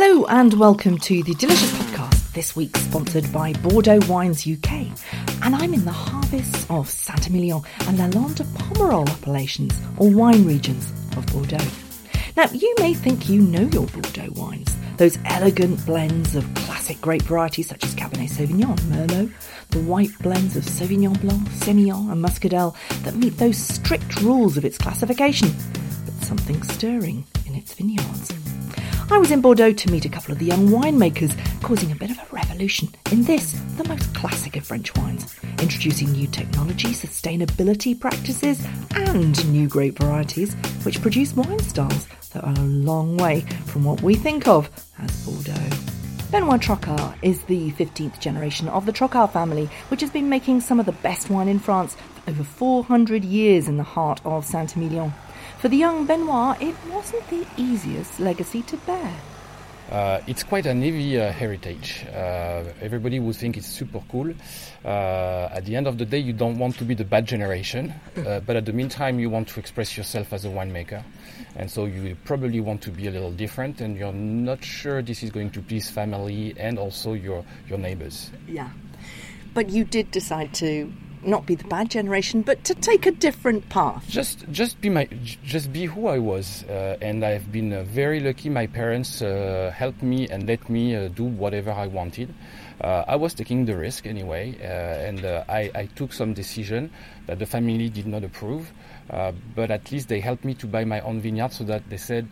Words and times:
Hello 0.00 0.26
and 0.26 0.54
welcome 0.54 0.96
to 0.98 1.24
the 1.24 1.34
Delicious 1.34 1.72
Podcast, 1.72 2.32
this 2.32 2.54
week 2.54 2.76
sponsored 2.76 3.32
by 3.32 3.52
Bordeaux 3.54 3.98
Wines 4.06 4.46
UK. 4.46 4.86
And 5.42 5.56
I'm 5.56 5.74
in 5.74 5.84
the 5.84 5.90
harvests 5.90 6.64
of 6.70 6.88
Saint-Emilion 6.88 7.62
and 7.80 7.98
Lalande 7.98 8.36
de 8.36 8.44
Pomerol 8.44 9.08
appellations, 9.08 9.74
or 9.96 10.08
wine 10.08 10.44
regions 10.44 10.92
of 11.16 11.26
Bordeaux. 11.26 11.66
Now, 12.36 12.48
you 12.52 12.72
may 12.78 12.94
think 12.94 13.28
you 13.28 13.42
know 13.42 13.62
your 13.72 13.86
Bordeaux 13.88 14.30
wines, 14.36 14.72
those 14.98 15.18
elegant 15.24 15.84
blends 15.84 16.36
of 16.36 16.44
classic 16.54 17.00
grape 17.00 17.22
varieties 17.22 17.66
such 17.66 17.82
as 17.82 17.96
Cabernet 17.96 18.30
Sauvignon 18.30 18.78
Merlot, 18.82 19.32
the 19.70 19.80
white 19.80 20.16
blends 20.20 20.56
of 20.56 20.62
Sauvignon 20.62 21.20
Blanc, 21.20 21.48
Semillon 21.48 22.12
and 22.12 22.24
Muscadelle 22.24 22.76
that 23.02 23.16
meet 23.16 23.36
those 23.38 23.58
strict 23.58 24.20
rules 24.20 24.56
of 24.56 24.64
its 24.64 24.78
classification, 24.78 25.48
but 26.04 26.14
something 26.24 26.62
stirring 26.62 27.26
in 27.46 27.56
its 27.56 27.74
vineyards. 27.74 28.37
I 29.10 29.16
was 29.16 29.30
in 29.30 29.40
Bordeaux 29.40 29.72
to 29.72 29.90
meet 29.90 30.04
a 30.04 30.10
couple 30.10 30.32
of 30.32 30.38
the 30.38 30.44
young 30.44 30.68
winemakers, 30.68 31.34
causing 31.62 31.90
a 31.90 31.96
bit 31.96 32.10
of 32.10 32.18
a 32.18 32.26
revolution 32.30 32.90
in 33.10 33.22
this, 33.22 33.52
the 33.78 33.88
most 33.88 34.14
classic 34.14 34.54
of 34.56 34.66
French 34.66 34.94
wines, 34.96 35.34
introducing 35.62 36.12
new 36.12 36.26
technology, 36.26 36.88
sustainability 36.88 37.98
practices, 37.98 38.62
and 38.94 39.50
new 39.50 39.66
grape 39.66 39.98
varieties, 39.98 40.54
which 40.84 41.00
produce 41.00 41.34
wine 41.34 41.58
styles 41.60 42.06
that 42.32 42.44
are 42.44 42.52
a 42.52 42.66
long 42.66 43.16
way 43.16 43.40
from 43.64 43.82
what 43.82 44.02
we 44.02 44.14
think 44.14 44.46
of 44.46 44.70
as 44.98 45.24
Bordeaux. 45.24 45.76
Benoit 46.30 46.60
Trocard 46.60 47.16
is 47.22 47.42
the 47.44 47.70
15th 47.72 48.20
generation 48.20 48.68
of 48.68 48.84
the 48.84 48.92
Trocard 48.92 49.32
family, 49.32 49.70
which 49.88 50.02
has 50.02 50.10
been 50.10 50.28
making 50.28 50.60
some 50.60 50.78
of 50.78 50.84
the 50.84 50.92
best 50.92 51.30
wine 51.30 51.48
in 51.48 51.58
France 51.58 51.94
for 51.94 52.30
over 52.30 52.44
400 52.44 53.24
years 53.24 53.68
in 53.68 53.78
the 53.78 53.82
heart 53.82 54.20
of 54.26 54.44
Saint-Emilion. 54.44 55.14
For 55.58 55.68
the 55.68 55.76
young 55.76 56.06
Benoit, 56.06 56.62
it 56.62 56.76
wasn't 56.88 57.28
the 57.30 57.44
easiest 57.56 58.20
legacy 58.20 58.62
to 58.62 58.76
bear. 58.76 59.12
Uh, 59.90 60.20
it's 60.28 60.44
quite 60.44 60.66
a 60.66 60.72
heavy 60.72 61.18
uh, 61.18 61.32
heritage. 61.32 62.06
Uh, 62.06 62.62
everybody 62.80 63.18
would 63.18 63.34
think 63.34 63.56
it's 63.56 63.66
super 63.66 64.00
cool. 64.08 64.32
Uh, 64.84 65.48
at 65.50 65.64
the 65.64 65.74
end 65.74 65.88
of 65.88 65.98
the 65.98 66.04
day, 66.04 66.18
you 66.18 66.32
don't 66.32 66.58
want 66.58 66.76
to 66.78 66.84
be 66.84 66.94
the 66.94 67.04
bad 67.04 67.26
generation, 67.26 67.92
uh, 68.24 68.38
but 68.46 68.54
at 68.54 68.66
the 68.66 68.72
meantime, 68.72 69.18
you 69.18 69.30
want 69.30 69.48
to 69.48 69.58
express 69.58 69.96
yourself 69.96 70.32
as 70.32 70.44
a 70.44 70.48
winemaker. 70.48 71.02
And 71.56 71.68
so 71.68 71.86
you 71.86 72.16
probably 72.24 72.60
want 72.60 72.80
to 72.82 72.92
be 72.92 73.08
a 73.08 73.10
little 73.10 73.32
different, 73.32 73.80
and 73.80 73.96
you're 73.96 74.12
not 74.12 74.62
sure 74.62 75.02
this 75.02 75.24
is 75.24 75.30
going 75.30 75.50
to 75.50 75.62
please 75.62 75.90
family 75.90 76.54
and 76.56 76.78
also 76.78 77.14
your, 77.14 77.44
your 77.68 77.78
neighbors. 77.78 78.30
Yeah. 78.46 78.70
But 79.54 79.70
you 79.70 79.82
did 79.82 80.12
decide 80.12 80.54
to 80.54 80.92
not 81.22 81.46
be 81.46 81.54
the 81.54 81.64
bad 81.64 81.90
generation, 81.90 82.42
but 82.42 82.64
to 82.64 82.74
take 82.74 83.06
a 83.06 83.10
different 83.10 83.68
path. 83.68 84.04
Just, 84.08 84.48
just 84.50 84.80
be 84.80 84.88
my, 84.88 85.08
just 85.44 85.72
be 85.72 85.86
who 85.86 86.06
I 86.06 86.18
was, 86.18 86.64
uh, 86.64 86.98
and 87.00 87.24
I've 87.24 87.50
been 87.50 87.72
uh, 87.72 87.84
very 87.84 88.20
lucky. 88.20 88.48
My 88.48 88.66
parents 88.66 89.22
uh, 89.22 89.72
helped 89.74 90.02
me 90.02 90.28
and 90.28 90.46
let 90.46 90.68
me 90.68 90.94
uh, 90.94 91.08
do 91.08 91.24
whatever 91.24 91.70
I 91.72 91.86
wanted. 91.86 92.34
Uh, 92.80 93.04
I 93.08 93.16
was 93.16 93.34
taking 93.34 93.64
the 93.64 93.76
risk 93.76 94.06
anyway, 94.06 94.56
uh, 94.60 94.64
and 94.64 95.26
I, 95.48 95.70
I, 95.74 95.86
took 95.96 96.12
some 96.12 96.32
decision 96.32 96.92
that 97.26 97.40
the 97.40 97.46
family 97.46 97.88
did 97.88 98.06
not 98.06 98.22
approve, 98.22 98.72
but 99.08 99.70
at 99.72 99.90
least 99.90 100.08
they 100.08 100.20
helped 100.20 100.44
me 100.44 100.54
to 100.54 100.66
buy 100.66 100.84
my 100.84 101.00
own 101.00 101.20
vineyard, 101.20 101.52
so 101.52 101.64
that 101.64 101.90
they 101.90 101.96
said, 101.96 102.28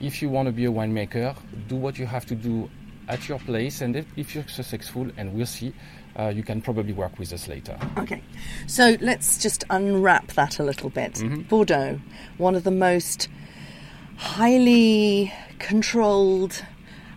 if 0.00 0.20
you 0.20 0.28
want 0.28 0.46
to 0.46 0.52
be 0.52 0.66
a 0.66 0.70
winemaker, 0.70 1.34
do 1.66 1.76
what 1.76 1.98
you 1.98 2.04
have 2.04 2.26
to 2.26 2.34
do 2.34 2.68
at 3.08 3.28
your 3.28 3.38
place, 3.38 3.80
and 3.80 3.96
if, 3.96 4.06
if 4.16 4.34
you're 4.34 4.46
successful, 4.48 5.10
and 5.16 5.32
we'll 5.32 5.46
see, 5.46 5.72
uh, 6.18 6.32
you 6.34 6.42
can 6.42 6.60
probably 6.60 6.92
work 6.92 7.18
with 7.18 7.32
us 7.32 7.48
later. 7.48 7.78
Okay, 7.98 8.22
so 8.66 8.96
let's 9.00 9.42
just 9.42 9.64
unwrap 9.70 10.28
that 10.32 10.58
a 10.58 10.62
little 10.62 10.90
bit. 10.90 11.14
Mm-hmm. 11.14 11.42
Bordeaux, 11.42 12.00
one 12.38 12.54
of 12.54 12.64
the 12.64 12.70
most 12.70 13.28
highly 14.16 15.32
controlled 15.58 16.64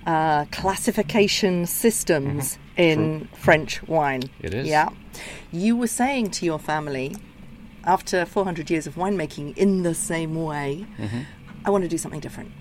uh, 0.06 0.46
classification 0.46 1.66
systems 1.66 2.56
mm-hmm. 2.56 2.81
in 2.81 3.19
True. 3.19 3.38
French 3.38 3.84
wine. 3.84 4.24
It 4.41 4.53
is. 4.53 4.68
Yeah. 4.68 4.90
You 5.52 5.75
were 5.75 5.88
saying 5.88 6.31
to 6.31 6.46
your 6.46 6.59
family, 6.59 7.16
after 7.84 8.25
400 8.25 8.69
years 8.69 8.88
of 8.88 8.96
winemaking 8.96 9.57
in 9.57 9.84
the 9.84 9.94
same 9.94 10.36
way, 10.36 10.86
mm-hmm. 10.97 11.22
I 11.66 11.69
want 11.69 11.84
to 11.84 11.88
do 11.88 11.97
something 11.97 12.19
different. 12.19 12.52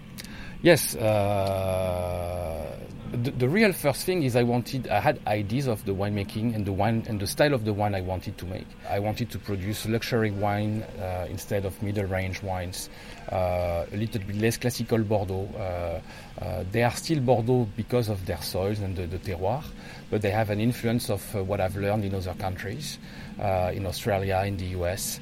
Yes. 0.66 0.96
Uh, 0.96 2.76
the, 3.12 3.30
the, 3.30 3.48
real 3.48 3.72
first 3.72 4.04
thing 4.04 4.24
is 4.24 4.34
I 4.34 4.42
wanted, 4.42 4.88
I 4.88 4.98
had 4.98 5.20
ideas 5.24 5.68
of 5.68 5.84
the 5.84 5.92
winemaking 5.92 6.56
and 6.56 6.66
the 6.66 6.72
wine 6.72 7.04
and 7.06 7.20
the 7.20 7.26
style 7.28 7.54
of 7.54 7.64
the 7.64 7.72
wine 7.72 7.94
I 7.94 8.00
wanted 8.00 8.36
to 8.38 8.46
make. 8.46 8.66
I 8.90 8.98
wanted 8.98 9.30
to 9.30 9.38
produce 9.38 9.86
luxury 9.86 10.32
wine 10.32 10.82
uh, 10.98 11.28
instead 11.30 11.66
of 11.66 11.80
middle 11.84 12.06
range 12.06 12.42
wines, 12.42 12.90
uh, 13.30 13.86
a 13.92 13.96
little 13.96 14.20
bit 14.22 14.38
less 14.38 14.56
classical 14.56 14.98
Bordeaux. 14.98 15.48
Uh, 15.56 16.00
uh 16.44 16.64
they 16.72 16.82
are 16.82 16.96
still 16.96 17.20
Bordeaux 17.20 17.68
because 17.76 18.08
of 18.08 18.26
their 18.26 18.42
soils 18.42 18.80
and 18.80 18.96
the, 18.96 19.06
the 19.06 19.18
terroir, 19.18 19.62
but 20.10 20.20
they 20.20 20.32
have 20.32 20.50
an 20.50 20.58
influence 20.58 21.10
of 21.10 21.22
uh, 21.36 21.44
what 21.44 21.60
I've 21.60 21.76
learned 21.76 22.04
in 22.04 22.12
other 22.12 22.34
countries, 22.34 22.98
uh, 23.38 23.70
in 23.72 23.86
Australia, 23.86 24.42
in 24.44 24.56
the 24.56 24.66
US. 24.80 25.20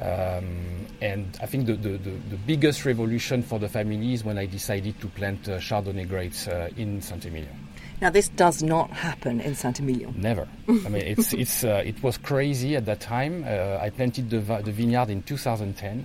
Um, 0.00 0.86
and 1.00 1.38
I 1.40 1.46
think 1.46 1.66
the, 1.66 1.74
the, 1.74 1.98
the, 1.98 2.36
biggest 2.46 2.84
revolution 2.84 3.42
for 3.42 3.58
the 3.58 3.68
family 3.68 4.12
is 4.12 4.24
when 4.24 4.38
I 4.38 4.46
decided 4.46 5.00
to 5.00 5.06
plant 5.08 5.48
uh, 5.48 5.58
Chardonnay 5.58 6.08
grapes 6.08 6.48
uh, 6.48 6.68
in 6.76 7.00
Saint-Emilion. 7.00 7.68
Now, 8.00 8.10
this 8.10 8.28
does 8.28 8.62
not 8.62 8.90
happen 8.90 9.40
in 9.40 9.54
Saint-Emilion. 9.54 10.14
Never. 10.20 10.48
I 10.68 10.72
mean, 10.88 11.02
it's, 11.02 11.32
it's, 11.32 11.62
uh, 11.62 11.82
it 11.84 12.02
was 12.02 12.18
crazy 12.18 12.74
at 12.74 12.86
that 12.86 13.00
time. 13.00 13.44
Uh, 13.46 13.78
I 13.80 13.90
planted 13.90 14.30
the, 14.30 14.40
the 14.40 14.72
vineyard 14.72 15.10
in 15.10 15.22
2010. 15.22 16.04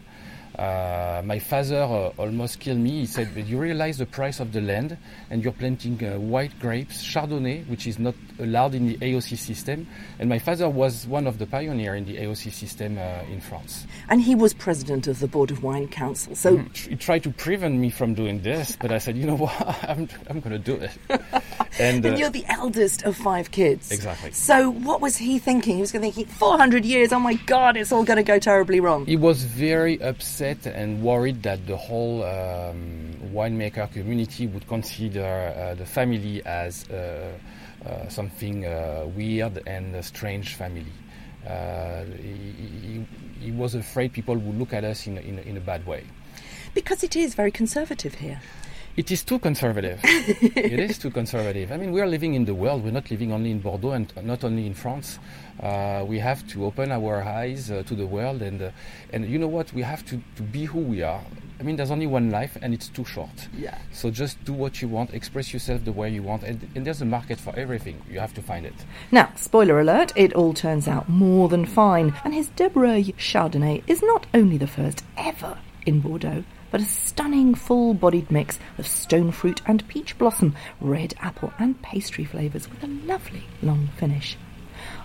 Uh, 0.58 1.22
my 1.24 1.40
father 1.40 1.84
uh, 1.84 2.12
almost 2.18 2.60
killed 2.60 2.80
me. 2.80 3.02
He 3.02 3.06
said, 3.06 3.30
"But 3.34 3.46
you 3.46 3.58
realize 3.60 3.98
the 3.98 4.06
price 4.06 4.40
of 4.40 4.52
the 4.52 4.62
land, 4.62 4.98
and 5.30 5.44
you're 5.44 5.54
planting 5.54 6.04
uh, 6.04 6.20
white 6.20 6.58
grapes, 6.60 7.04
Chardonnay, 7.04 7.68
which 7.68 7.88
is 7.88 8.00
not 8.00 8.16
allowed 8.40 8.76
in 8.76 8.88
the 8.88 8.98
AOC 8.98 9.38
system." 9.38 9.88
And 10.20 10.30
my 10.30 10.40
father 10.40 10.68
was 10.68 11.08
one 11.08 11.28
of 11.28 11.38
the 11.38 11.46
pioneers 11.46 11.98
in 11.98 12.06
the 12.06 12.18
AOC 12.18 12.52
system 12.52 12.98
uh, 12.98 13.32
in 13.32 13.40
France. 13.42 13.86
And 14.10 14.22
he 14.22 14.36
was 14.36 14.54
president 14.54 15.08
of 15.08 15.20
the 15.20 15.28
Board 15.28 15.52
of 15.52 15.64
Wine 15.64 15.88
Council. 15.88 16.36
So 16.36 16.58
mm, 16.58 16.76
he 16.76 16.96
tried 16.96 17.24
to 17.24 17.32
prevent 17.32 17.76
me 17.76 17.90
from 17.90 18.14
doing 18.14 18.42
this, 18.42 18.76
but 18.76 18.92
I 18.92 18.98
said, 18.98 19.18
"You 19.18 19.28
know 19.28 19.36
what? 19.36 19.84
I'm, 19.90 20.10
I'm 20.30 20.40
going 20.40 20.52
to 20.52 20.60
do 20.60 20.76
it." 20.76 20.92
and, 21.78 22.06
and, 22.06 22.18
you're 22.18 22.30
the 22.30 22.46
eldest 22.48 23.04
of 23.04 23.16
five 23.16 23.52
kids. 23.52 23.92
Exactly. 23.92 24.32
So 24.32 24.70
what 24.70 25.02
was 25.02 25.18
he 25.18 25.40
thinking? 25.40 25.76
He 25.76 25.82
was 25.82 25.92
thinking, 25.92 26.26
400 26.26 26.86
years. 26.86 27.14
Oh 27.14 27.20
my 27.20 27.36
God, 27.46 27.78
it's 27.78 27.92
all 27.92 28.04
going 28.04 28.18
to 28.18 28.24
go 28.24 28.40
terribly 28.40 28.80
wrong. 28.80 29.06
He 29.06 29.16
was 29.16 29.44
very 29.44 30.02
upset 30.02 30.66
and 30.66 31.02
worried 31.04 31.44
that 31.44 31.68
the 31.68 31.78
whole 31.78 32.24
um, 32.24 33.14
winemaker 33.34 33.92
community 33.92 34.48
would 34.48 34.68
consider 34.68 35.54
uh, 35.56 35.76
the 35.76 35.86
family 35.86 36.44
as 36.46 36.90
uh, 36.90 37.32
uh, 37.86 38.08
something 38.10 38.66
uh, 38.66 39.06
weird 39.16 39.62
and 39.68 39.96
a 39.96 40.04
strange 40.04 40.56
family. 40.56 40.86
Uh, 41.48 42.04
he, 42.22 43.06
he, 43.40 43.52
was 43.52 43.74
afraid 43.74 44.12
people 44.12 44.36
would 44.36 44.60
look 44.60 44.74
at 44.74 44.84
us 44.84 45.08
in, 45.08 45.18
in, 45.18 45.40
in 45.40 45.56
a 45.56 45.62
bad 45.62 45.86
way. 45.88 46.04
Because 46.74 47.04
it 47.04 47.16
is 47.16 47.36
very 47.36 47.52
conservative 47.52 48.16
here. 48.16 48.42
It 48.98 49.12
is 49.12 49.24
too 49.24 49.40
conservative. 49.40 50.00
it 50.04 50.80
is 50.80 50.98
too 50.98 51.10
conservative. 51.10 51.72
I 51.72 51.78
mean, 51.78 51.92
we 51.92 52.02
are 52.02 52.08
living 52.08 52.34
in 52.34 52.46
the 52.46 52.54
world. 52.54 52.84
We're 52.84 52.92
not 52.92 53.10
living 53.10 53.32
only 53.32 53.52
in 53.52 53.60
Bordeaux 53.60 53.92
and 53.92 54.12
not 54.24 54.44
only 54.44 54.66
in 54.66 54.74
France. 54.74 55.20
Uh, 55.62 56.04
we 56.08 56.20
have 56.20 56.48
to 56.50 56.66
open 56.66 56.92
our 56.92 57.24
eyes 57.24 57.72
uh, 57.72 57.84
to 57.84 57.96
the 57.96 58.06
world, 58.06 58.42
and 58.42 58.62
uh, 58.62 58.72
and 59.12 59.26
you 59.26 59.38
know 59.38 59.48
what? 59.48 59.74
We 59.74 59.82
have 59.82 60.06
to, 60.08 60.22
to 60.38 60.44
be 60.44 60.66
who 60.66 60.80
we 60.80 61.02
are. 61.02 61.22
I 61.60 61.64
mean, 61.64 61.76
there's 61.76 61.92
only 61.92 62.08
one 62.08 62.30
life, 62.30 62.58
and 62.62 62.74
it's 62.74 62.88
too 62.88 63.04
short. 63.04 63.50
Yeah. 63.58 63.78
So 63.92 64.10
just 64.10 64.42
do 64.46 64.54
what 64.54 64.82
you 64.82 64.88
want, 64.88 65.14
express 65.14 65.52
yourself 65.52 65.84
the 65.84 65.92
way 65.92 66.10
you 66.10 66.24
want, 66.24 66.44
and, 66.44 66.66
and 66.74 66.86
there's 66.86 67.02
a 67.02 67.06
market 67.06 67.38
for 67.38 67.54
everything. 67.58 68.02
You 68.10 68.20
have 68.20 68.34
to 68.36 68.42
find 68.42 68.66
it. 68.66 68.74
Now, 69.12 69.34
spoiler 69.36 69.80
alert, 69.82 70.14
it 70.16 70.32
all 70.34 70.54
turns 70.54 70.88
out 70.88 71.10
more 71.10 71.50
than 71.50 71.66
fine, 71.66 72.16
and 72.24 72.34
his 72.34 72.48
Dubreuil 72.52 73.14
Chardonnay 73.18 73.84
is 73.88 74.02
not 74.02 74.26
only 74.34 74.58
the 74.58 74.68
first 74.68 75.04
ever 75.18 75.58
in 75.86 76.00
Bordeaux, 76.00 76.46
but 76.72 76.82
a 76.82 76.86
stunning 76.86 77.56
full 77.56 77.94
bodied 77.94 78.30
mix 78.32 78.60
of 78.78 78.88
stone 78.88 79.32
fruit 79.32 79.62
and 79.66 79.88
peach 79.88 80.18
blossom, 80.18 80.56
red 80.80 81.14
apple, 81.20 81.54
and 81.60 81.82
pastry 81.82 82.26
flavours 82.26 82.70
with 82.70 82.84
a 82.84 82.88
lovely 82.88 83.44
long 83.62 83.88
finish. 83.98 84.38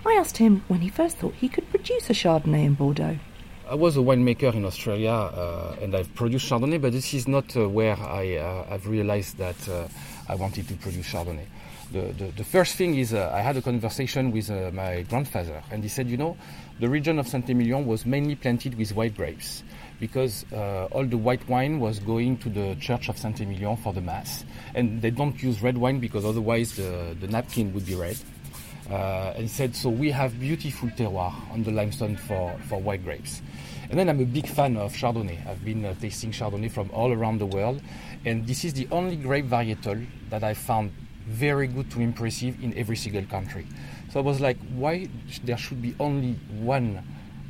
I 0.05 0.13
asked 0.13 0.37
him 0.37 0.63
when 0.67 0.81
he 0.81 0.89
first 0.89 1.17
thought 1.17 1.33
he 1.35 1.49
could 1.49 1.69
produce 1.69 2.09
a 2.09 2.13
Chardonnay 2.13 2.65
in 2.65 2.73
Bordeaux. 2.75 3.17
I 3.67 3.73
was 3.73 3.97
a 3.97 3.99
winemaker 3.99 4.53
in 4.53 4.63
Australia 4.63 5.09
uh, 5.11 5.75
and 5.81 5.95
I've 5.95 6.13
produced 6.13 6.47
Chardonnay, 6.49 6.79
but 6.79 6.91
this 6.91 7.13
is 7.15 7.27
not 7.27 7.57
uh, 7.57 7.67
where 7.67 7.97
I, 7.99 8.35
uh, 8.35 8.65
have 8.67 8.87
realized 8.87 9.37
that 9.37 9.67
uh, 9.67 9.87
I 10.29 10.35
wanted 10.35 10.67
to 10.67 10.75
produce 10.75 11.07
Chardonnay. 11.11 11.45
The, 11.91 12.01
the, 12.13 12.31
the 12.37 12.43
first 12.43 12.75
thing 12.75 12.95
is 12.95 13.13
uh, 13.13 13.31
I 13.33 13.41
had 13.41 13.57
a 13.57 13.61
conversation 13.61 14.31
with 14.31 14.51
uh, 14.51 14.69
my 14.71 15.01
grandfather 15.03 15.63
and 15.71 15.81
he 15.81 15.89
said, 15.89 16.07
you 16.07 16.17
know, 16.17 16.37
the 16.79 16.89
region 16.89 17.17
of 17.17 17.27
Saint-Emilion 17.27 17.87
was 17.87 18.05
mainly 18.05 18.35
planted 18.35 18.77
with 18.77 18.93
white 18.95 19.15
grapes 19.15 19.63
because 19.99 20.45
all 20.51 21.05
the 21.05 21.17
white 21.17 21.47
wine 21.47 21.79
was 21.79 21.99
going 21.99 22.37
to 22.39 22.49
the 22.49 22.75
church 22.79 23.09
of 23.09 23.17
Saint-Emilion 23.17 23.77
for 23.77 23.93
the 23.93 24.01
mass. 24.01 24.45
And 24.73 25.01
they 25.01 25.11
don't 25.11 25.41
use 25.41 25.61
red 25.61 25.77
wine 25.77 25.99
because 25.99 26.25
otherwise 26.25 26.75
the, 26.75 27.15
the 27.19 27.27
napkin 27.27 27.73
would 27.73 27.85
be 27.85 27.95
red. 27.95 28.17
Uh, 28.89 29.33
and 29.35 29.49
said, 29.49 29.75
so 29.75 29.89
we 29.89 30.11
have 30.11 30.39
beautiful 30.39 30.87
terroir 30.89 31.33
on 31.51 31.63
the 31.63 31.71
limestone 31.71 32.15
for, 32.15 32.55
for 32.69 32.79
white 32.79 33.03
grapes. 33.03 33.41
And 33.89 33.97
then 33.97 34.09
I'm 34.09 34.19
a 34.19 34.25
big 34.25 34.47
fan 34.47 34.77
of 34.77 34.93
Chardonnay. 34.93 35.47
I've 35.47 35.65
been 35.65 35.85
uh, 35.85 35.95
tasting 35.99 36.31
Chardonnay 36.31 36.69
from 36.69 36.91
all 36.91 37.11
around 37.11 37.39
the 37.39 37.47
world. 37.47 37.81
And 38.25 38.45
this 38.45 38.63
is 38.63 38.73
the 38.73 38.87
only 38.91 39.15
grape 39.15 39.45
varietal 39.45 40.05
that 40.29 40.43
I 40.43 40.53
found 40.53 40.91
very 41.25 41.67
good 41.67 41.89
to 41.91 42.01
impressive 42.01 42.63
in 42.63 42.77
every 42.77 42.95
single 42.95 43.23
country. 43.23 43.65
So 44.11 44.19
I 44.19 44.23
was 44.23 44.39
like, 44.39 44.57
why 44.75 45.09
there 45.43 45.57
should 45.57 45.81
be 45.81 45.95
only 45.99 46.33
one 46.59 47.03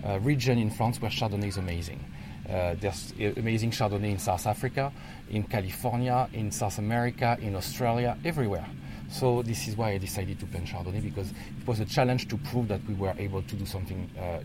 uh, 0.06 0.20
region 0.22 0.58
in 0.58 0.72
France 0.72 1.02
where 1.02 1.12
Chardonnay 1.12 1.50
is 1.50 1.58
amazing? 1.58 2.00
Uh, 2.50 2.76
there's 2.80 3.14
amazing 3.38 3.72
Chardonnay 3.72 4.12
in 4.12 4.20
South 4.20 4.46
Africa, 4.46 4.92
in 5.30 5.44
California, 5.44 6.30
in 6.34 6.52
South 6.52 6.78
America, 6.78 7.38
in 7.42 7.56
Australia, 7.56 8.18
everywhere. 8.24 8.66
So 9.10 9.42
this 9.42 9.68
is 9.68 9.76
why 9.76 9.92
I 9.92 9.98
decided 9.98 10.40
to 10.40 10.46
plant 10.46 10.68
Chardonnay 10.68 11.04
because 11.04 11.32
it 11.32 11.68
was 11.68 11.80
a 11.80 11.86
challenge 11.86 12.28
to 12.30 12.38
prove 12.38 12.68
that 12.68 12.86
we 12.88 12.94
were 12.96 13.14
able 13.18 13.42
to 13.42 13.56
do 13.56 13.66
something 13.66 14.10
uh, 14.20 14.40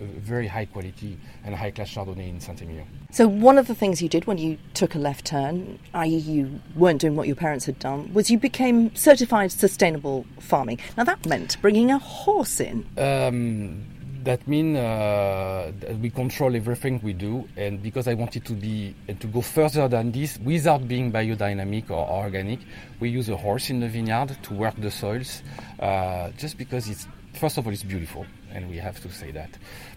very 0.00 0.46
high 0.46 0.64
quality 0.64 1.18
and 1.44 1.54
high 1.54 1.70
class 1.70 1.90
Chardonnay 1.90 2.28
in 2.28 2.40
Saint-Emilion. 2.40 2.86
So 3.10 3.26
one 3.26 3.58
of 3.58 3.66
the 3.66 3.74
things 3.74 4.00
you 4.00 4.08
did 4.08 4.26
when 4.26 4.38
you 4.38 4.58
took 4.74 4.94
a 4.94 4.98
left 4.98 5.24
turn, 5.24 5.78
i.e., 5.94 6.08
you 6.08 6.60
weren't 6.76 7.00
doing 7.00 7.16
what 7.16 7.26
your 7.26 7.36
parents 7.36 7.66
had 7.66 7.78
done, 7.78 8.12
was 8.12 8.30
you 8.30 8.38
became 8.38 8.94
certified 8.94 9.52
sustainable 9.52 10.24
farming. 10.38 10.78
Now 10.96 11.04
that 11.04 11.26
meant 11.26 11.60
bringing 11.60 11.90
a 11.90 11.98
horse 11.98 12.60
in. 12.60 12.86
Um, 12.96 13.84
that 14.28 14.46
means 14.46 14.76
uh, 14.76 15.72
we 16.02 16.10
control 16.10 16.54
everything 16.54 17.00
we 17.02 17.14
do, 17.14 17.48
and 17.56 17.82
because 17.82 18.06
I 18.06 18.12
wanted 18.12 18.44
to 18.44 18.52
be 18.52 18.94
and 19.08 19.18
to 19.22 19.26
go 19.26 19.40
further 19.40 19.88
than 19.88 20.12
this 20.12 20.38
without 20.44 20.86
being 20.86 21.10
biodynamic 21.10 21.90
or 21.90 22.06
organic, 22.06 22.58
we 23.00 23.08
use 23.08 23.30
a 23.30 23.36
horse 23.38 23.70
in 23.70 23.80
the 23.80 23.88
vineyard 23.88 24.36
to 24.42 24.52
work 24.52 24.74
the 24.76 24.90
soils, 24.90 25.42
uh, 25.80 26.28
just 26.36 26.58
because 26.58 26.90
it's 26.90 27.08
first 27.32 27.56
of 27.56 27.66
all 27.66 27.72
it's 27.72 27.82
beautiful, 27.82 28.26
and 28.52 28.68
we 28.68 28.76
have 28.76 29.00
to 29.00 29.10
say 29.10 29.30
that, 29.30 29.48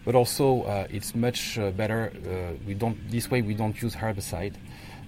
but 0.05 0.15
also 0.15 0.63
uh, 0.63 0.87
it's 0.89 1.13
much 1.13 1.59
uh, 1.59 1.69
better. 1.71 2.13
Uh, 2.15 2.55
we 2.65 2.73
don't 2.73 2.97
this 3.11 3.29
way 3.29 3.41
we 3.41 3.53
don't 3.53 3.81
use 3.81 3.93
herbicide 3.93 4.55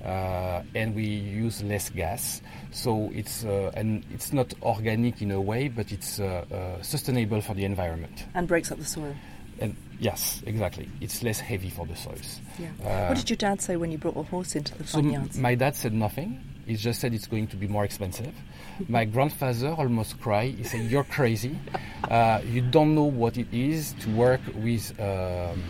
uh, 0.03 0.61
and 0.75 0.95
we 0.95 1.05
use 1.05 1.63
less 1.63 1.89
gas. 1.89 2.41
So 2.71 3.09
it's 3.13 3.45
uh, 3.45 3.71
and 3.75 4.03
it's 4.11 4.33
not 4.33 4.53
organic 4.61 5.21
in 5.21 5.31
a 5.31 5.41
way, 5.41 5.67
but 5.67 5.91
it's 5.91 6.19
uh, 6.19 6.45
uh, 6.51 6.81
sustainable 6.81 7.41
for 7.41 7.53
the 7.53 7.65
environment 7.65 8.25
and 8.33 8.47
breaks 8.47 8.71
up 8.71 8.79
the 8.79 8.85
soil. 8.85 9.15
And 9.59 9.75
yes, 9.99 10.41
exactly. 10.45 10.89
It's 10.99 11.23
less 11.23 11.39
heavy 11.39 11.69
for 11.69 11.85
the 11.85 11.95
soils. 11.95 12.41
Yeah. 12.59 12.69
Uh, 12.83 13.07
what 13.07 13.17
did 13.17 13.29
your 13.29 13.37
dad 13.37 13.61
say 13.61 13.75
when 13.77 13.91
you 13.91 13.97
brought 13.97 14.17
a 14.17 14.23
horse 14.23 14.55
into 14.55 14.75
the 14.77 14.83
vineyards? 14.83 15.35
So 15.35 15.41
my 15.41 15.55
dad 15.55 15.75
said 15.75 15.93
nothing. 15.93 16.43
He 16.65 16.75
just 16.75 17.01
said 17.01 17.13
it's 17.13 17.27
going 17.27 17.47
to 17.47 17.57
be 17.57 17.67
more 17.67 17.83
expensive. 17.83 18.33
my 18.87 19.05
grandfather 19.05 19.69
almost 19.69 20.19
cried. 20.19 20.55
He 20.55 20.63
said, 20.63 20.89
"You're 20.89 21.03
crazy. 21.03 21.57
Uh, 22.09 22.41
you 22.45 22.61
don't 22.61 22.95
know 22.95 23.03
what 23.03 23.37
it 23.37 23.47
is 23.53 23.93
to 24.01 24.09
work 24.09 24.41
with 24.55 24.99
um, 24.99 25.61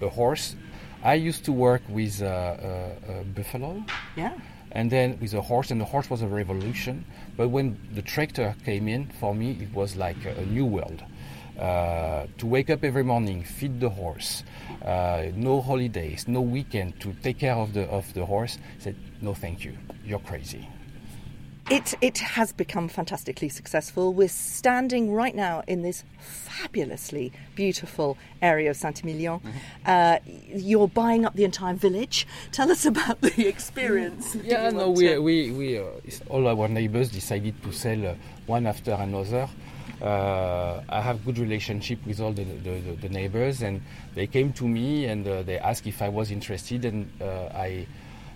a 0.00 0.08
horse 0.08 0.56
I 1.02 1.14
used 1.14 1.44
to 1.44 1.52
work 1.52 1.82
with 1.88 2.22
uh, 2.22 2.26
uh, 2.26 3.22
buffalo. 3.34 3.84
Yeah. 4.16 4.34
And 4.70 4.90
then 4.90 5.18
with 5.20 5.34
a 5.34 5.42
horse, 5.42 5.70
and 5.70 5.80
the 5.80 5.84
horse 5.84 6.08
was 6.08 6.22
a 6.22 6.28
revolution. 6.28 7.04
But 7.36 7.48
when 7.48 7.76
the 7.94 8.02
tractor 8.02 8.54
came 8.64 8.88
in, 8.88 9.08
for 9.20 9.34
me, 9.34 9.58
it 9.60 9.74
was 9.74 9.96
like 9.96 10.24
a, 10.24 10.30
a 10.30 10.46
new 10.46 10.64
world. 10.64 11.02
Uh, 11.58 12.26
to 12.38 12.46
wake 12.46 12.70
up 12.70 12.82
every 12.82 13.04
morning, 13.04 13.44
feed 13.44 13.78
the 13.78 13.90
horse, 13.90 14.42
uh, 14.84 15.26
no 15.34 15.60
holidays, 15.60 16.26
no 16.26 16.40
weekend 16.40 16.98
to 17.00 17.12
take 17.22 17.38
care 17.38 17.54
of 17.54 17.74
the 17.74 17.82
of 17.90 18.10
the 18.14 18.24
horse. 18.24 18.58
I 18.78 18.82
said 18.82 18.96
no, 19.20 19.34
thank 19.34 19.62
you. 19.62 19.76
You're 20.04 20.18
crazy. 20.20 20.66
It, 21.70 21.94
it 22.00 22.18
has 22.18 22.52
become 22.52 22.88
fantastically 22.88 23.48
successful. 23.48 24.12
We're 24.12 24.28
standing 24.28 25.12
right 25.12 25.34
now 25.34 25.62
in 25.66 25.82
this 25.82 26.04
fabulously 26.18 27.32
beautiful 27.54 28.18
area 28.42 28.70
of 28.70 28.76
Saint 28.76 29.02
Emilion. 29.02 29.40
Mm-hmm. 29.40 29.48
Uh, 29.86 30.18
you're 30.54 30.88
buying 30.88 31.24
up 31.24 31.34
the 31.34 31.44
entire 31.44 31.74
village. 31.74 32.26
Tell 32.50 32.70
us 32.70 32.84
about 32.84 33.20
the 33.20 33.46
experience. 33.48 34.34
Yeah, 34.34 34.70
no, 34.70 34.90
we, 34.90 35.16
we, 35.18 35.50
we 35.52 35.78
uh, 35.78 35.84
all 36.28 36.46
our 36.48 36.68
neighbors 36.68 37.10
decided 37.10 37.62
to 37.62 37.72
sell 37.72 38.06
uh, 38.06 38.14
one 38.46 38.66
after 38.66 38.92
another. 38.92 39.48
Uh, 40.02 40.82
I 40.88 41.00
have 41.00 41.24
good 41.24 41.38
relationship 41.38 42.04
with 42.04 42.20
all 42.20 42.32
the, 42.32 42.42
the, 42.42 42.96
the, 43.00 43.08
neighbors, 43.08 43.62
and 43.62 43.80
they 44.16 44.26
came 44.26 44.52
to 44.54 44.66
me 44.66 45.04
and 45.04 45.26
uh, 45.28 45.42
they 45.44 45.58
asked 45.58 45.86
if 45.86 46.02
I 46.02 46.08
was 46.08 46.32
interested, 46.32 46.84
and 46.84 47.08
uh, 47.20 47.50
I 47.54 47.86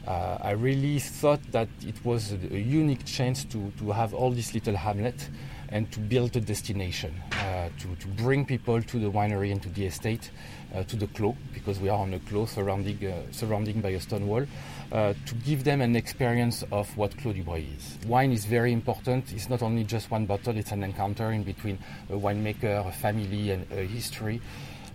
uh, 0.07 0.39
I 0.41 0.53
really 0.53 0.99
thought 0.99 1.41
that 1.53 1.69
it 1.83 2.05
was 2.05 2.33
a, 2.33 2.55
a, 2.55 2.59
unique 2.59 3.05
chance 3.05 3.45
to, 3.45 3.73
to 3.79 3.91
have 3.91 4.15
all 4.15 4.31
this 4.31 4.55
little 4.55 4.77
hamlet 4.77 5.29
and 5.69 5.91
to 5.93 5.99
build 5.99 6.37
a 6.37 6.41
destination, 6.41 7.21
uh, 7.33 7.69
to, 7.81 7.97
to 7.97 8.09
bring 8.09 8.45
people 8.45 8.81
to 8.81 8.99
the 9.01 9.11
winery 9.11 9.51
and 9.51 9.61
to 9.63 9.69
the 9.71 9.85
estate, 9.85 10.31
uh, 10.75 10.85
to 10.85 10.97
the 10.97 11.09
clos, 11.09 11.35
because 11.53 11.81
we 11.81 11.89
are 11.89 11.99
on 11.99 12.15
a 12.15 12.21
clos 12.21 12.53
surrounding, 12.53 13.05
uh, 13.05 13.21
surrounding 13.33 13.81
by 13.81 13.91
a 13.91 14.01
stone 14.01 14.29
wall, 14.29 14.47
uh, 14.93 15.13
to 15.27 15.35
give 15.45 15.65
them 15.65 15.81
an 15.81 15.97
experience 15.97 16.63
of 16.71 16.97
what 16.97 17.17
Clos 17.19 17.35
Dubreuil 17.35 17.65
is. 17.77 17.99
Wine 18.07 18.31
is 18.31 18.45
very 18.45 18.73
important. 18.73 19.33
It's 19.33 19.49
not 19.49 19.63
only 19.63 19.83
just 19.83 20.11
one 20.11 20.27
bottle, 20.27 20.57
it's 20.57 20.71
an 20.71 20.85
encounter 20.85 21.33
in 21.33 21.43
between 21.43 21.79
a 22.09 22.13
winemaker, 22.13 22.87
a 22.87 22.93
family, 22.93 23.51
and 23.51 23.67
a 23.73 23.83
history. 23.83 24.41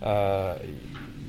Uh, 0.00 0.58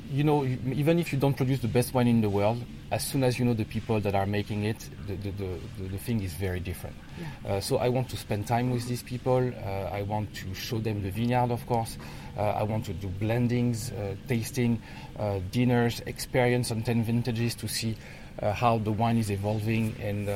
you 0.09 0.23
know, 0.23 0.45
even 0.45 0.99
if 0.99 1.11
you 1.11 1.19
don't 1.19 1.35
produce 1.35 1.59
the 1.59 1.67
best 1.67 1.93
wine 1.93 2.07
in 2.07 2.21
the 2.21 2.29
world, 2.29 2.63
as 2.93 3.03
soon 3.03 3.23
as 3.23 3.39
you 3.39 3.45
know 3.45 3.55
the 3.55 3.65
people 3.65 3.99
that 3.99 4.13
are 4.13 4.27
making 4.27 4.65
it, 4.65 4.87
the, 5.07 5.15
the, 5.15 5.31
the, 5.31 5.87
the 5.89 5.97
thing 5.97 6.21
is 6.21 6.31
very 6.35 6.59
different. 6.59 6.95
Yeah. 7.19 7.55
Uh, 7.55 7.59
so 7.59 7.77
I 7.77 7.89
want 7.89 8.07
to 8.09 8.17
spend 8.17 8.45
time 8.45 8.69
with 8.69 8.87
these 8.87 9.01
people. 9.01 9.51
Uh, 9.51 9.89
I 9.91 10.03
want 10.03 10.31
to 10.35 10.53
show 10.53 10.77
them 10.77 11.01
the 11.01 11.09
vineyard, 11.09 11.49
of 11.49 11.65
course. 11.65 11.97
Uh, 12.37 12.41
I 12.41 12.61
want 12.61 12.85
to 12.85 12.93
do 12.93 13.07
blendings, 13.07 13.91
uh, 13.91 14.15
tasting, 14.27 14.79
uh, 15.17 15.39
dinners, 15.51 16.01
experience 16.05 16.69
on 16.69 16.83
10 16.83 17.03
vintages 17.03 17.55
to 17.55 17.67
see 17.67 17.97
uh, 18.43 18.53
how 18.53 18.77
the 18.77 18.91
wine 18.91 19.17
is 19.17 19.31
evolving 19.31 19.95
and 19.99 20.29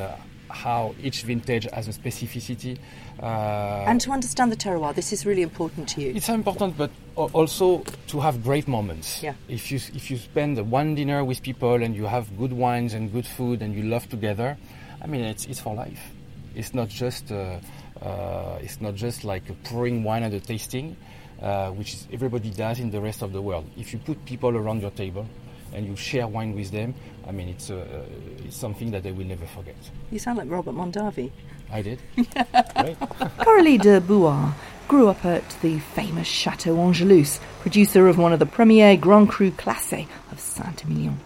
how 0.49 0.95
each 1.01 1.23
vintage 1.23 1.67
has 1.73 1.87
a 1.87 1.91
specificity. 1.91 2.77
Uh, 3.21 3.85
and 3.87 3.99
to 4.01 4.11
understand 4.11 4.51
the 4.51 4.55
terroir, 4.55 4.93
this 4.93 5.11
is 5.11 5.25
really 5.25 5.41
important 5.41 5.89
to 5.89 6.01
you. 6.01 6.13
It's 6.15 6.29
important, 6.29 6.77
but 6.77 6.91
also 7.15 7.83
to 8.07 8.19
have 8.19 8.43
great 8.43 8.67
moments. 8.67 9.23
Yeah. 9.23 9.33
If 9.47 9.71
you 9.71 9.79
if 9.95 10.11
you 10.11 10.17
spend 10.17 10.57
one 10.69 10.95
dinner 10.95 11.23
with 11.23 11.41
people 11.41 11.81
and 11.83 11.95
you 11.95 12.05
have 12.05 12.37
good 12.37 12.53
wines 12.53 12.93
and 12.93 13.11
good 13.11 13.25
food 13.25 13.61
and 13.61 13.73
you 13.75 13.83
love 13.83 14.07
together, 14.09 14.57
I 15.01 15.07
mean 15.07 15.21
it's 15.21 15.45
it's 15.45 15.59
for 15.59 15.73
life. 15.75 16.11
It's 16.55 16.73
not 16.73 16.89
just 16.89 17.31
uh, 17.31 17.59
uh, 18.01 18.59
it's 18.61 18.79
not 18.81 18.95
just 18.95 19.23
like 19.23 19.43
pouring 19.63 20.03
wine 20.03 20.23
at 20.23 20.33
a 20.33 20.39
tasting, 20.39 20.95
uh, 21.41 21.69
which 21.71 21.93
is 21.93 22.07
everybody 22.13 22.51
does 22.51 22.79
in 22.79 22.91
the 22.91 23.01
rest 23.01 23.21
of 23.21 23.33
the 23.33 23.41
world. 23.41 23.65
If 23.77 23.93
you 23.93 23.99
put 23.99 24.23
people 24.25 24.55
around 24.55 24.81
your 24.81 24.91
table, 24.91 25.27
and 25.73 25.85
you 25.85 25.95
share 25.95 26.27
wine 26.27 26.55
with 26.55 26.71
them, 26.71 26.93
I 27.27 27.31
mean, 27.31 27.50
it's, 27.50 27.69
uh, 27.69 28.05
it's 28.46 28.55
something 28.55 28.91
that 28.91 29.03
they 29.03 29.12
will 29.12 29.25
never 29.25 29.46
forget. 29.46 29.75
You 30.12 30.19
sound 30.19 30.38
like 30.38 30.50
Robert 30.50 30.74
Mondavi. 30.74 31.31
I 31.72 31.81
did. 31.81 32.00
Coralie 33.39 33.77
de 33.77 34.00
Bouard 34.00 34.53
grew 34.88 35.10
up 35.10 35.25
at 35.25 35.50
the 35.62 35.79
famous 35.79 36.27
Chateau 36.27 36.79
Angelus, 36.79 37.41
producer 37.60 38.07
of 38.07 38.17
one 38.17 38.31
of 38.31 38.39
the 38.39 38.46
premier 38.46 38.96
Grand 38.96 39.27
Cru 39.27 39.51
Classé 39.51 40.07
of 40.31 40.39
Saint-Emilion. 40.39 41.19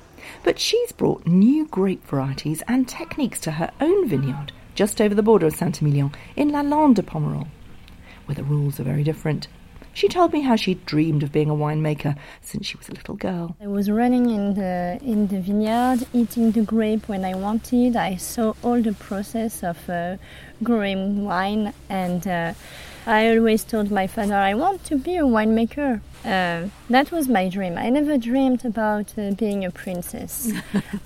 But 0.43 0.57
she's 0.57 0.91
brought 0.91 1.27
new 1.27 1.67
grape 1.67 2.03
varieties 2.07 2.63
and 2.67 2.87
techniques 2.87 3.39
to 3.41 3.51
her 3.51 3.71
own 3.79 4.09
vineyard 4.09 4.51
just 4.73 4.99
over 4.99 5.13
the 5.13 5.21
border 5.21 5.45
of 5.45 5.55
Saint-Emilion 5.55 6.11
in 6.35 6.49
Lalande 6.49 6.95
de 6.95 7.03
Pomerol, 7.03 7.47
where 8.25 8.35
the 8.35 8.43
rules 8.43 8.79
are 8.79 8.83
very 8.83 9.03
different. 9.03 9.47
She 9.93 10.07
told 10.07 10.33
me 10.33 10.41
how 10.41 10.55
she'd 10.55 10.85
dreamed 10.85 11.23
of 11.23 11.31
being 11.31 11.49
a 11.49 11.53
winemaker 11.53 12.15
since 12.41 12.65
she 12.65 12.77
was 12.77 12.89
a 12.89 12.93
little 12.93 13.15
girl. 13.15 13.55
I 13.61 13.67
was 13.67 13.89
running 13.89 14.29
in 14.29 14.53
the 14.53 14.99
in 15.01 15.27
the 15.27 15.41
vineyard, 15.41 16.07
eating 16.13 16.51
the 16.51 16.61
grape 16.61 17.07
when 17.09 17.25
I 17.25 17.35
wanted. 17.35 17.95
I 17.95 18.15
saw 18.15 18.53
all 18.63 18.81
the 18.81 18.93
process 18.93 19.63
of 19.63 19.89
uh, 19.89 20.17
growing 20.63 21.25
wine, 21.25 21.73
and 21.89 22.25
uh, 22.25 22.53
I 23.05 23.29
always 23.29 23.63
told 23.63 23.91
my 23.91 24.07
father, 24.07 24.35
"I 24.35 24.53
want 24.53 24.85
to 24.85 24.97
be 24.97 25.17
a 25.17 25.23
winemaker." 25.23 26.01
Uh, 26.23 26.69
that 26.89 27.11
was 27.11 27.27
my 27.27 27.49
dream. 27.49 27.77
I 27.77 27.89
never 27.89 28.17
dreamed 28.17 28.63
about 28.63 29.17
uh, 29.17 29.31
being 29.31 29.65
a 29.65 29.71
princess. 29.71 30.51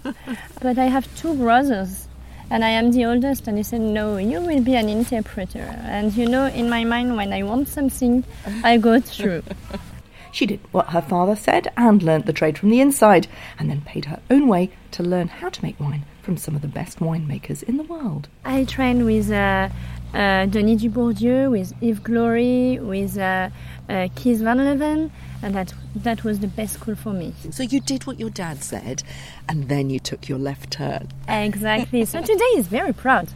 but 0.62 0.77
I 0.77 0.86
have 0.86 1.08
two 1.15 1.34
brothers 1.36 2.05
and 2.50 2.64
I 2.64 2.70
am 2.70 2.92
the 2.92 3.06
oldest. 3.06 3.48
And 3.48 3.58
he 3.58 3.64
said, 3.64 3.82
No, 3.82 4.18
you 4.18 4.42
will 4.42 4.62
be 4.62 4.75
an 4.75 4.90
interpreter. 4.90 5.75
And 5.84 6.16
you 6.16 6.28
know, 6.28 6.48
in 6.48 6.70
my 6.70 6.84
mind, 6.84 7.16
when 7.16 7.34
I 7.34 7.44
want 7.44 7.68
something, 7.68 8.24
I 8.64 8.78
go 8.78 9.00
through. 9.00 9.44
She 10.32 10.46
did 10.46 10.60
what 10.74 10.90
her 10.90 11.02
father 11.02 11.38
said 11.38 11.72
and 11.78 12.04
learnt 12.04 12.25
the 12.25 12.34
trade 12.34 12.58
from 12.58 12.70
the 12.70 12.82
inside, 12.82 13.28
and 13.58 13.70
then 13.70 13.80
paid 13.80 14.04
her 14.06 14.20
own 14.30 14.50
way 14.50 14.70
to 14.92 15.02
learn 15.02 15.30
how 15.30 15.48
to 15.48 15.64
make 15.64 15.80
wine 15.80 16.04
from 16.22 16.36
some 16.36 16.56
of 16.56 16.62
the 16.62 16.68
best 16.68 17.00
winemakers 17.00 17.64
in 17.64 17.78
the 17.78 17.84
world. 17.84 18.28
I 18.44 18.66
trained 18.66 19.06
with 19.06 19.32
uh, 19.32 19.70
uh, 20.14 20.46
Denis 20.48 20.82
Dubourdieu, 20.82 21.52
with 21.52 21.74
Yves 21.82 22.00
Glories, 22.00 22.82
with 22.82 23.18
uh, 23.18 23.50
uh, 23.88 24.10
Kees 24.16 24.42
van 24.42 24.58
Leeuwen, 24.58 25.10
and 25.42 25.56
that 25.56 25.74
that 25.96 26.24
was 26.24 26.40
the 26.40 26.48
best 26.48 26.74
school 26.75 26.96
for 26.96 27.14
me. 27.14 27.34
So 27.52 27.64
you 27.64 27.80
did 27.80 28.06
what 28.06 28.20
your 28.20 28.30
dad 28.30 28.64
said, 28.64 29.04
and 29.48 29.70
then 29.70 29.90
you 29.90 30.00
took 30.00 30.28
your 30.28 30.40
left 30.40 30.72
turn. 30.72 31.10
Exactly. 31.28 32.06
so 32.06 32.22
today 32.34 32.52
is 32.56 32.68
very 32.68 32.94
proud 32.94 33.30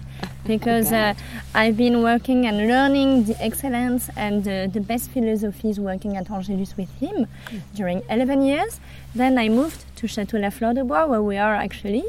because 0.46 0.92
uh, 0.92 1.14
I've 1.54 1.78
been 1.78 2.02
working 2.02 2.46
and 2.46 2.68
learning 2.68 3.26
the 3.26 3.42
excellence 3.42 4.10
and 4.16 4.48
uh, 4.48 4.68
the 4.68 4.82
best 4.82 5.12
philosophies 5.12 5.80
working 5.80 6.18
at 6.18 6.30
Angelus 6.30 6.76
with 6.76 6.92
him 7.00 7.28
during 7.76 8.02
11 8.10 8.44
years. 8.44 8.80
Then 9.14 9.38
I 9.38 9.50
moved 9.50 9.86
to 9.98 10.08
Château 10.08 10.40
La 10.42 10.50
Fleur 10.50 10.74
de 10.74 10.84
Bouard, 10.84 11.10
where 11.10 11.22
we 11.22 11.38
are 11.38 11.56
actually, 11.56 12.04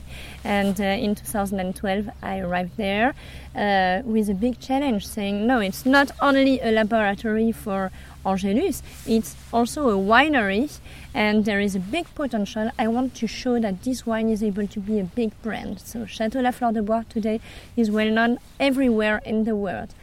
and 0.45 0.81
uh, 0.81 0.85
in 0.85 1.15
2012 1.15 2.11
I 2.23 2.39
arrived 2.41 2.77
there 2.77 3.15
uh, 3.55 4.03
with 4.05 4.29
a 4.29 4.35
big 4.35 4.61
challenge 4.61 5.07
saying, 5.07 5.47
no, 5.47 5.61
it's 5.61 5.85
not 5.85 6.11
only 6.21 6.61
a 6.61 6.71
laboratory 6.71 7.53
for 7.53 7.91
Angelus. 8.25 8.83
It's 9.07 9.37
also 9.53 9.89
a 9.89 9.95
winery 9.95 10.79
and 11.15 11.45
there 11.45 11.61
is 11.61 11.75
a 11.75 11.81
big 11.81 12.07
potential. 12.15 12.71
I 12.79 12.89
want 12.89 13.15
to 13.17 13.27
show 13.27 13.59
that 13.61 13.83
this 13.83 14.07
wine 14.07 14.29
is 14.29 14.43
able 14.43 14.67
to 14.67 14.81
be 14.81 14.99
a 15.01 15.05
big 15.05 15.33
brand. 15.43 15.81
So 15.81 16.07
Chateau 16.07 16.41
La 16.41 16.51
Fleur 16.51 16.73
de 16.73 16.83
Bouard 16.83 17.09
today 17.11 17.41
is 17.77 17.91
well 17.91 18.11
known 18.11 18.39
everywhere 18.59 19.21
in 19.25 19.45
the 19.45 19.57
world. 19.57 19.95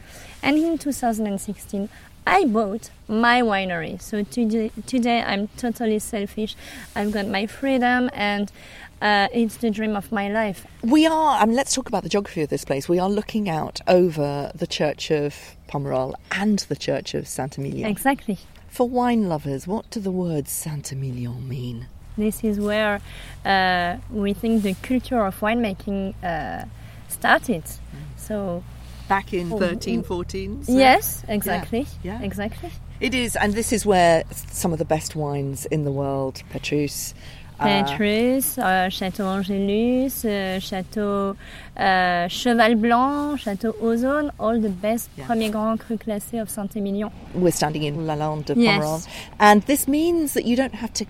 And 0.42 0.56
in 0.56 0.78
2016, 0.78 1.88
I 2.26 2.44
bought 2.44 2.90
my 3.08 3.40
winery. 3.40 4.00
So 4.02 4.22
today, 4.22 4.70
today 4.86 5.22
I'm 5.22 5.48
totally 5.56 5.98
selfish. 5.98 6.56
I've 6.94 7.10
got 7.10 7.26
my 7.26 7.46
freedom 7.46 8.10
and 8.12 8.52
uh, 9.00 9.28
it's 9.32 9.56
the 9.58 9.70
dream 9.70 9.96
of 9.96 10.10
my 10.10 10.28
life. 10.28 10.66
We 10.82 11.06
are, 11.06 11.40
I 11.40 11.44
mean, 11.44 11.56
let's 11.56 11.74
talk 11.74 11.88
about 11.88 12.02
the 12.02 12.08
geography 12.08 12.42
of 12.42 12.48
this 12.48 12.64
place. 12.64 12.88
We 12.88 12.98
are 12.98 13.08
looking 13.08 13.48
out 13.48 13.80
over 13.86 14.50
the 14.54 14.66
church 14.66 15.10
of 15.10 15.56
Pomerol 15.68 16.14
and 16.32 16.58
the 16.60 16.76
church 16.76 17.14
of 17.14 17.28
Saint 17.28 17.58
Emilion. 17.58 17.88
Exactly. 17.88 18.38
For 18.68 18.88
wine 18.88 19.28
lovers, 19.28 19.66
what 19.66 19.90
do 19.90 20.00
the 20.00 20.10
words 20.10 20.50
Saint 20.50 20.92
Emilion 20.92 21.48
mean? 21.48 21.86
This 22.16 22.42
is 22.42 22.58
where 22.58 23.00
uh, 23.44 23.98
we 24.10 24.32
think 24.32 24.62
the 24.62 24.74
culture 24.82 25.24
of 25.24 25.38
winemaking 25.38 26.14
uh, 26.22 26.64
started. 27.08 27.64
Mm. 27.64 27.78
So 28.16 28.64
back 29.08 29.32
in 29.32 29.50
13, 29.50 30.02
14? 30.02 30.64
So. 30.64 30.72
Yes, 30.72 31.24
exactly. 31.28 31.86
Yeah. 32.02 32.18
yeah. 32.18 32.26
Exactly. 32.26 32.70
It 33.00 33.14
is, 33.14 33.36
and 33.36 33.54
this 33.54 33.72
is 33.72 33.86
where 33.86 34.24
some 34.32 34.72
of 34.72 34.80
the 34.80 34.84
best 34.84 35.14
wines 35.14 35.66
in 35.66 35.84
the 35.84 35.92
world, 35.92 36.42
Petrus, 36.50 37.14
Petrus, 37.58 38.58
uh, 38.58 38.88
Château 38.88 39.26
Angelus, 39.26 40.24
uh, 40.24 40.58
Château 40.60 41.36
uh, 41.76 42.28
Cheval 42.28 42.76
Blanc, 42.76 43.36
Château 43.36 43.72
Ausone, 43.80 44.30
all 44.38 44.60
the 44.60 44.68
best 44.68 45.10
yeah. 45.16 45.26
Premier 45.26 45.50
Grand 45.50 45.78
Cru 45.80 45.96
Classé 45.96 46.40
of 46.40 46.48
Saint-Emilion. 46.50 47.10
We're 47.34 47.50
standing 47.50 47.82
in 47.82 48.06
Lalande 48.06 48.44
de 48.46 48.54
Pomerol. 48.54 48.98
Yes. 48.98 49.08
And 49.38 49.62
this 49.62 49.88
means 49.88 50.34
that 50.34 50.44
you 50.44 50.56
don't 50.56 50.74
have 50.74 50.92
to 50.94 51.06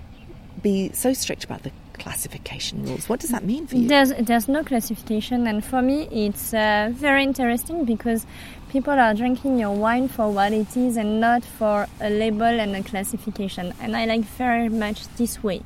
be 0.62 0.90
so 0.92 1.12
strict 1.12 1.44
about 1.44 1.62
the 1.62 1.70
classification 1.98 2.84
rules. 2.84 3.08
What 3.08 3.20
does 3.20 3.30
that 3.30 3.44
mean 3.44 3.66
for 3.66 3.76
you? 3.76 3.88
There's, 3.88 4.12
there's 4.14 4.48
no 4.48 4.64
classification, 4.64 5.46
and 5.46 5.64
for 5.64 5.82
me, 5.82 6.08
it's 6.10 6.54
uh, 6.54 6.90
very 6.92 7.22
interesting 7.22 7.84
because 7.84 8.26
people 8.70 8.92
are 8.92 9.14
drinking 9.14 9.58
your 9.58 9.74
wine 9.74 10.08
for 10.08 10.30
what 10.30 10.52
it 10.52 10.76
is 10.76 10.96
and 10.96 11.20
not 11.20 11.44
for 11.44 11.86
a 12.00 12.10
label 12.10 12.42
and 12.42 12.76
a 12.76 12.82
classification. 12.82 13.72
And 13.80 13.96
I 13.96 14.04
like 14.04 14.22
very 14.22 14.68
much 14.68 15.08
this 15.16 15.42
way. 15.42 15.62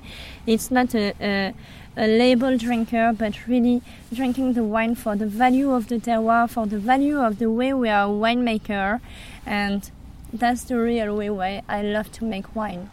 It's 0.47 0.71
not 0.71 0.95
a, 0.95 1.13
a, 1.21 1.55
a 1.97 2.07
label 2.07 2.57
drinker, 2.57 3.13
but 3.13 3.47
really 3.47 3.83
drinking 4.13 4.55
the 4.55 4.65
wine 4.65 4.95
for 4.95 5.17
the 5.17 5.27
value 5.27 5.73
of 5.73 5.89
the 5.89 5.99
terroir, 5.99 6.49
for 6.49 6.67
the 6.67 6.79
value 6.79 7.21
of 7.21 7.39
the 7.39 7.51
way 7.51 7.73
we 7.73 7.89
are 7.89 8.07
a 8.07 8.13
winemaker, 8.13 9.01
and 9.45 9.91
that's 10.33 10.65
the 10.65 10.79
real 10.79 11.17
way 11.17 11.29
why 11.29 11.63
I 11.69 11.83
love 11.83 12.11
to 12.13 12.25
make 12.25 12.55
wine. 12.57 12.91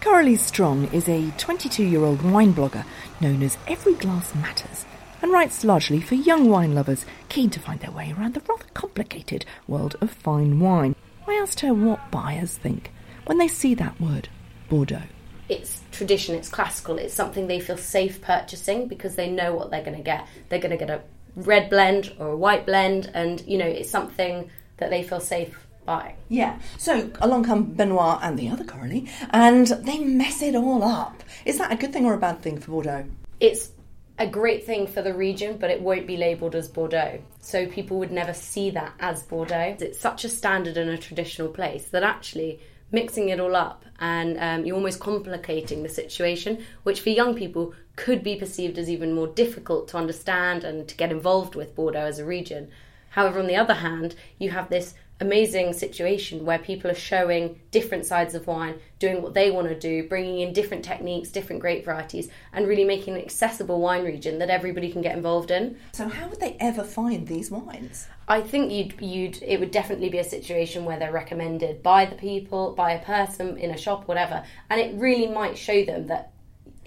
Coralie 0.00 0.36
Strong 0.36 0.92
is 0.92 1.08
a 1.08 1.32
22 1.38 1.82
year 1.82 2.04
old 2.04 2.22
wine 2.22 2.54
blogger 2.54 2.84
known 3.20 3.42
as 3.42 3.58
Every 3.66 3.94
Glass 3.94 4.32
Matters 4.32 4.86
and 5.20 5.32
writes 5.32 5.64
largely 5.64 6.00
for 6.00 6.14
young 6.14 6.48
wine 6.48 6.72
lovers 6.72 7.04
keen 7.28 7.50
to 7.50 7.58
find 7.58 7.80
their 7.80 7.90
way 7.90 8.14
around 8.16 8.34
the 8.34 8.40
rather 8.48 8.64
complicated 8.74 9.44
world 9.66 9.96
of 10.00 10.10
fine 10.10 10.60
wine. 10.60 10.94
I 11.26 11.34
asked 11.34 11.60
her 11.60 11.74
what 11.74 12.12
buyers 12.12 12.56
think 12.56 12.92
when 13.26 13.38
they 13.38 13.48
see 13.48 13.74
that 13.74 14.00
word, 14.00 14.28
Bordeaux. 14.68 15.02
It's 15.48 15.82
tradition, 15.90 16.36
it's 16.36 16.48
classical, 16.48 16.98
it's 16.98 17.12
something 17.12 17.48
they 17.48 17.58
feel 17.58 17.76
safe 17.76 18.22
purchasing 18.22 18.86
because 18.86 19.16
they 19.16 19.28
know 19.28 19.52
what 19.54 19.70
they're 19.70 19.84
going 19.84 19.96
to 19.96 20.02
get. 20.02 20.28
They're 20.48 20.60
going 20.60 20.78
to 20.78 20.84
get 20.84 20.90
a 20.90 21.02
red 21.34 21.70
blend 21.70 22.14
or 22.18 22.28
a 22.28 22.36
white 22.36 22.66
blend, 22.66 23.10
and 23.14 23.40
you 23.46 23.58
know, 23.58 23.66
it's 23.66 23.90
something 23.90 24.48
that 24.76 24.90
they 24.90 25.02
feel 25.02 25.20
safe 25.20 25.67
buying. 25.88 26.16
Yeah. 26.28 26.58
So 26.76 27.10
along 27.22 27.44
come 27.44 27.64
Benoit 27.64 28.18
and 28.22 28.38
the 28.38 28.50
other 28.50 28.62
Coralie, 28.62 29.08
and 29.30 29.66
they 29.66 29.98
mess 29.98 30.42
it 30.42 30.54
all 30.54 30.84
up. 30.84 31.24
Is 31.46 31.56
that 31.56 31.72
a 31.72 31.76
good 31.76 31.94
thing 31.94 32.04
or 32.04 32.12
a 32.12 32.18
bad 32.18 32.42
thing 32.42 32.60
for 32.60 32.72
Bordeaux? 32.72 33.06
It's 33.40 33.70
a 34.18 34.26
great 34.26 34.66
thing 34.66 34.86
for 34.86 35.00
the 35.00 35.14
region, 35.14 35.56
but 35.56 35.70
it 35.70 35.80
won't 35.80 36.06
be 36.06 36.18
labelled 36.18 36.54
as 36.54 36.68
Bordeaux. 36.68 37.22
So 37.40 37.66
people 37.66 37.98
would 38.00 38.12
never 38.12 38.34
see 38.34 38.68
that 38.70 38.92
as 39.00 39.22
Bordeaux. 39.22 39.76
It's 39.80 39.98
such 39.98 40.24
a 40.24 40.28
standard 40.28 40.76
and 40.76 40.90
a 40.90 40.98
traditional 40.98 41.48
place 41.48 41.86
that 41.86 42.02
actually 42.02 42.60
mixing 42.90 43.30
it 43.30 43.40
all 43.40 43.56
up 43.56 43.84
and 44.00 44.38
um, 44.38 44.66
you're 44.66 44.76
almost 44.76 45.00
complicating 45.00 45.82
the 45.82 45.88
situation, 45.88 46.64
which 46.82 47.00
for 47.00 47.10
young 47.10 47.34
people 47.34 47.74
could 47.96 48.22
be 48.22 48.36
perceived 48.36 48.78
as 48.78 48.90
even 48.90 49.14
more 49.14 49.26
difficult 49.26 49.88
to 49.88 49.96
understand 49.96 50.64
and 50.64 50.86
to 50.88 50.96
get 50.96 51.10
involved 51.10 51.54
with 51.54 51.74
Bordeaux 51.74 52.06
as 52.06 52.18
a 52.18 52.24
region. 52.24 52.70
However, 53.10 53.40
on 53.40 53.46
the 53.46 53.56
other 53.56 53.74
hand, 53.74 54.14
you 54.38 54.50
have 54.50 54.68
this 54.68 54.94
amazing 55.20 55.72
situation 55.72 56.44
where 56.44 56.58
people 56.58 56.90
are 56.90 56.94
showing 56.94 57.58
different 57.70 58.06
sides 58.06 58.34
of 58.34 58.46
wine, 58.46 58.78
doing 58.98 59.22
what 59.22 59.34
they 59.34 59.50
want 59.50 59.68
to 59.68 59.78
do, 59.78 60.08
bringing 60.08 60.40
in 60.40 60.52
different 60.52 60.84
techniques, 60.84 61.30
different 61.30 61.60
grape 61.60 61.84
varieties, 61.84 62.28
and 62.52 62.68
really 62.68 62.84
making 62.84 63.14
an 63.14 63.20
accessible 63.20 63.80
wine 63.80 64.04
region 64.04 64.38
that 64.38 64.50
everybody 64.50 64.90
can 64.92 65.02
get 65.02 65.16
involved 65.16 65.50
in. 65.50 65.76
So, 65.92 66.08
how 66.08 66.28
would 66.28 66.40
they 66.40 66.56
ever 66.60 66.84
find 66.84 67.26
these 67.26 67.50
wines? 67.50 68.06
I 68.28 68.42
think 68.42 68.70
you'd 68.70 69.00
you'd 69.00 69.42
it 69.42 69.58
would 69.58 69.70
definitely 69.70 70.10
be 70.10 70.18
a 70.18 70.24
situation 70.24 70.84
where 70.84 70.98
they're 70.98 71.12
recommended 71.12 71.82
by 71.82 72.04
the 72.04 72.16
people, 72.16 72.74
by 72.74 72.92
a 72.92 73.04
person 73.04 73.56
in 73.58 73.70
a 73.70 73.78
shop, 73.78 74.06
whatever, 74.06 74.44
and 74.70 74.80
it 74.80 74.94
really 74.94 75.26
might 75.26 75.58
show 75.58 75.84
them 75.84 76.06
that 76.08 76.32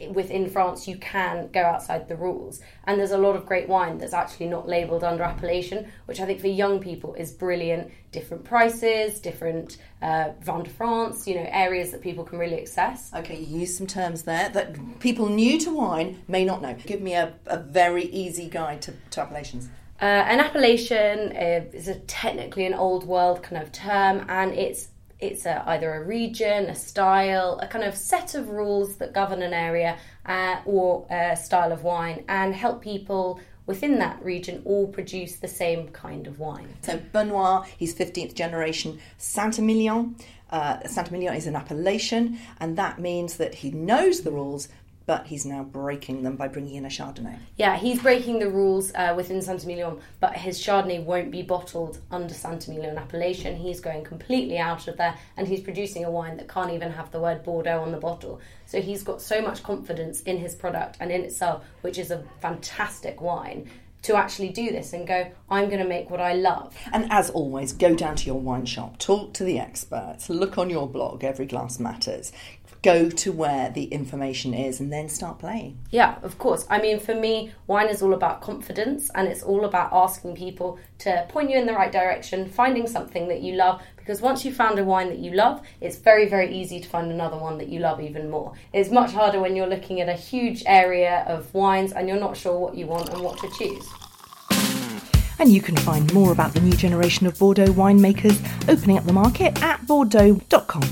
within 0.10 0.50
France 0.50 0.88
you 0.88 0.98
can 0.98 1.50
go 1.52 1.62
outside 1.62 2.08
the 2.08 2.16
rules. 2.16 2.62
And 2.86 3.00
there's 3.00 3.12
a 3.12 3.18
lot 3.18 3.36
of 3.36 3.46
great 3.46 3.68
wine 3.68 3.98
that's 3.98 4.14
actually 4.14 4.48
not 4.48 4.68
labelled 4.68 5.04
under 5.04 5.24
appellation, 5.24 5.92
which 6.06 6.20
I 6.20 6.26
think 6.26 6.40
for 6.40 6.48
young 6.48 6.80
people 6.80 7.14
is 7.16 7.32
brilliant. 7.32 7.92
Different 8.12 8.44
prices, 8.44 9.20
different 9.20 9.78
uh, 10.02 10.32
Vin 10.42 10.64
de 10.64 10.70
France, 10.70 11.28
you 11.28 11.36
know, 11.36 11.48
areas 11.50 11.92
that 11.92 12.02
people 12.02 12.24
can 12.24 12.40
really 12.40 12.60
access. 12.60 13.12
Okay, 13.14 13.40
you 13.40 13.60
use 13.60 13.78
some 13.78 13.88
terms 13.88 14.24
there 14.24 14.50
that 14.50 15.00
people 15.00 15.30
new 15.30 15.60
to 15.60 15.74
wine 15.74 16.22
may 16.28 16.44
not 16.44 16.62
know. 16.62 16.76
Give 16.86 17.02
me 17.02 17.14
a, 17.14 17.34
a 17.46 17.58
very 17.58 18.06
easy 18.06 18.50
guide 18.50 18.82
to, 18.84 18.94
to 19.12 19.22
appellations. 19.22 19.70
Uh, 20.02 20.06
an 20.06 20.40
appellation 20.40 21.32
uh, 21.36 21.64
is 21.74 21.88
a 21.88 21.96
technically 22.00 22.66
an 22.66 22.74
old 22.74 23.06
world 23.06 23.44
kind 23.44 23.62
of 23.62 23.72
term, 23.72 24.26
and 24.30 24.52
it's 24.54 24.88
it's 25.22 25.46
a, 25.46 25.64
either 25.70 25.94
a 25.94 26.04
region, 26.04 26.66
a 26.66 26.76
style, 26.76 27.60
a 27.62 27.68
kind 27.68 27.86
of 27.86 27.96
set 27.96 28.36
of 28.36 28.50
rules 28.50 28.98
that 28.98 29.14
govern 29.14 29.42
an 29.42 29.54
area 29.54 29.98
uh, 30.26 30.58
or 30.66 31.06
a 31.10 31.38
style 31.38 31.72
of 31.72 31.84
wine 31.84 32.26
and 32.28 32.54
help 32.56 32.82
people 32.82 33.40
within 33.68 34.00
that 34.00 34.22
region 34.24 34.62
all 34.66 34.88
produce 34.88 35.38
the 35.38 35.48
same 35.48 35.88
kind 35.90 36.28
of 36.28 36.40
wine. 36.40 36.68
So 36.82 37.00
Benoit, 37.12 37.66
he's 37.78 37.96
15th 37.96 38.34
generation 38.34 39.00
Saint-Emilion. 39.18 40.16
Uh, 40.50 40.86
Saint-Emilion 40.86 41.34
is 41.34 41.48
an 41.48 41.56
appellation, 41.56 42.38
and 42.60 42.78
that 42.78 43.00
means 43.00 43.38
that 43.38 43.56
he 43.56 43.72
knows 43.72 44.22
the 44.22 44.32
rules, 44.32 44.68
but 45.06 45.28
he's 45.28 45.46
now 45.46 45.64
breaking 45.64 46.24
them 46.24 46.36
by 46.36 46.48
bringing 46.48 46.76
in 46.76 46.86
a 46.86 46.90
Chardonnay. 46.90 47.38
Yeah, 47.58 47.78
he's 47.78 48.02
breaking 48.02 48.40
the 48.40 48.50
rules 48.50 48.94
uh, 48.94 49.14
within 49.16 49.42
Saint-Emilion, 49.42 50.00
but 50.20 50.36
his 50.36 50.60
Chardonnay 50.60 51.04
won't 51.04 51.32
be 51.32 51.42
bottled 51.42 52.00
under 52.12 52.34
Saint-Emilion 52.34 52.98
appellation. 52.98 53.56
He's 53.56 53.80
going 53.80 54.04
completely 54.04 54.58
out 54.58 54.88
of 54.88 54.98
there, 54.98 55.16
and 55.38 55.48
he's 55.48 55.62
producing 55.62 56.06
a 56.06 56.12
wine 56.12 56.38
that 56.38 56.48
can't 56.48 56.72
even 56.72 56.92
have 56.92 57.12
the 57.12 57.20
word 57.20 57.44
Bordeaux 57.44 57.82
on 57.82 57.92
the 57.92 57.98
bottle. 57.98 58.40
So 58.66 58.82
he's 58.82 59.04
got 59.04 59.22
so 59.22 59.42
much 59.42 59.64
confidence 59.64 60.22
in 60.22 60.38
his 60.38 60.56
product 60.56 60.98
and 61.00 61.12
in 61.12 61.22
itself, 61.22 61.64
which 61.82 61.98
is 61.98 62.12
a 62.12 62.24
fantastic 62.40 63.22
wine. 63.22 63.70
To 64.04 64.16
actually 64.16 64.50
do 64.50 64.72
this 64.72 64.94
and 64.94 65.08
go, 65.08 65.32
I'm 65.48 65.68
going 65.68 65.80
to 65.80 65.88
make 65.88 66.10
what 66.10 66.20
I 66.20 66.34
love. 66.34 66.76
And 66.92 67.12
as 67.12 67.30
always, 67.30 67.72
go 67.72 67.94
down 67.96 68.16
to 68.16 68.26
your 68.26 68.40
wine 68.40 68.66
shop, 68.66 68.98
talk 68.98 69.34
to 69.34 69.44
the 69.44 69.60
experts, 69.60 70.28
look 70.28 70.58
on 70.58 70.72
your 70.72 70.88
blog, 70.88 71.24
Every 71.24 71.46
Glass 71.46 71.80
Matters, 71.80 72.32
go 72.82 73.10
to 73.10 73.32
where 73.32 73.70
the 73.70 73.84
information 73.86 74.54
is 74.54 74.80
and 74.80 74.92
then 74.92 75.08
start 75.08 75.38
playing. 75.38 75.78
Yeah, 75.92 76.18
of 76.24 76.38
course. 76.40 76.66
I 76.70 76.82
mean, 76.82 77.00
for 77.00 77.14
me, 77.14 77.52
wine 77.68 77.90
is 77.90 78.02
all 78.02 78.14
about 78.14 78.42
confidence 78.42 79.12
and 79.14 79.28
it's 79.28 79.44
all 79.44 79.66
about 79.66 79.94
asking 79.94 80.36
people 80.36 80.80
to 81.00 81.26
point 81.30 81.52
you 81.52 81.58
in 81.58 81.68
the 81.68 81.74
right 81.74 81.92
direction, 81.92 82.50
finding 82.50 82.88
something 82.88 83.28
that 83.28 83.42
you 83.42 83.54
love. 83.54 83.82
Because 84.12 84.22
once 84.22 84.44
you've 84.44 84.58
found 84.58 84.78
a 84.78 84.84
wine 84.84 85.08
that 85.08 85.20
you 85.20 85.32
love, 85.32 85.62
it's 85.80 85.96
very, 85.96 86.28
very 86.28 86.54
easy 86.54 86.82
to 86.82 86.90
find 86.90 87.10
another 87.10 87.38
one 87.38 87.58
that 87.60 87.70
you 87.70 87.80
love 87.80 88.02
even 88.02 88.30
more. 88.30 88.52
It's 88.74 88.92
much 88.92 89.14
harder 89.14 89.40
when 89.40 89.56
you're 89.56 89.70
looking 89.70 90.02
at 90.02 90.10
a 90.10 90.16
huge 90.16 90.64
area 90.66 91.24
of 91.30 91.54
wines 91.54 91.94
and 91.94 92.10
you're 92.10 92.20
not 92.20 92.36
sure 92.36 92.60
what 92.60 92.76
you 92.76 92.88
want 92.88 93.08
and 93.08 93.22
what 93.22 93.38
to 93.40 93.50
choose. 93.58 93.88
And 95.40 95.48
you 95.48 95.62
can 95.62 95.78
find 95.78 96.14
more 96.14 96.34
about 96.34 96.54
the 96.54 96.60
new 96.60 96.74
generation 96.74 97.26
of 97.26 97.40
Bordeaux 97.40 97.68
winemakers 97.68 98.38
opening 98.68 98.98
up 98.98 99.06
the 99.06 99.14
market 99.14 99.64
at 99.64 99.88
bordeaux.com 99.88 100.84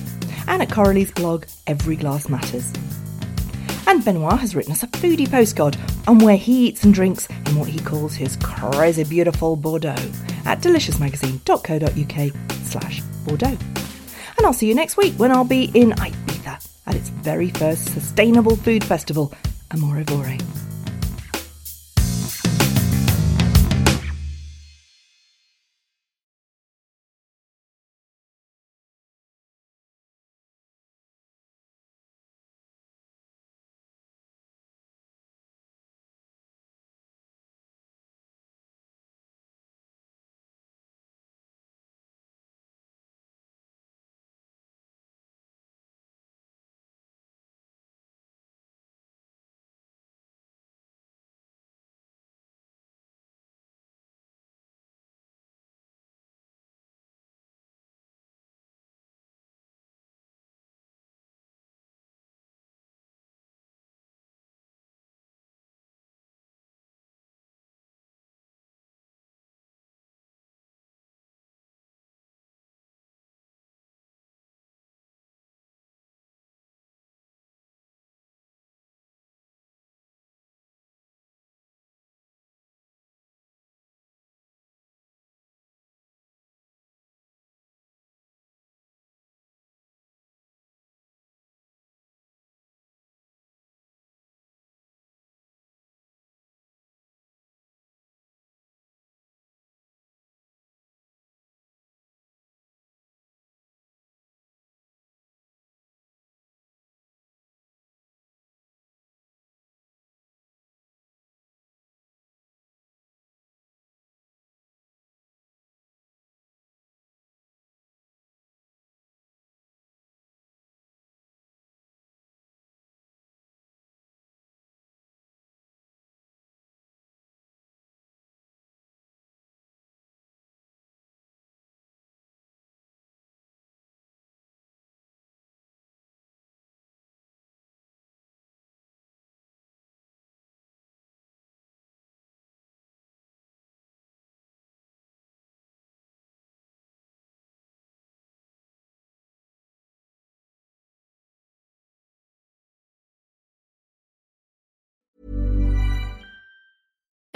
and 0.47 0.61
at 0.61 0.69
Coralie's 0.69 1.11
blog, 1.11 1.43
Every 1.67 1.97
Glass 1.97 2.29
Matters. 2.29 2.71
And 3.85 4.05
Benoit 4.05 4.39
has 4.39 4.55
written 4.55 4.71
us 4.71 4.83
a 4.83 4.87
foodie 4.87 5.29
postcard 5.29 5.75
on 6.07 6.19
where 6.19 6.37
he 6.37 6.67
eats 6.67 6.85
and 6.85 6.93
drinks 6.93 7.27
in 7.47 7.57
what 7.57 7.67
he 7.67 7.79
calls 7.79 8.15
his 8.15 8.37
crazy 8.37 9.03
beautiful 9.03 9.57
Bordeaux 9.57 10.09
at 10.45 10.61
deliciousmagazine.co.uk 10.61 12.49
slash 12.63 13.01
Bordeaux. 13.29 13.57
And 14.37 14.45
I'll 14.45 14.53
see 14.53 14.67
you 14.67 14.75
next 14.75 14.97
week 14.97 15.13
when 15.17 15.31
I'll 15.31 15.43
be 15.43 15.65
in 15.75 15.91
Ibiza 15.91 16.67
at 16.87 16.95
its 16.95 17.09
very 17.09 17.49
first 17.51 17.93
sustainable 17.93 18.55
food 18.55 18.83
festival, 18.83 19.31
Amorevore. 19.69 20.58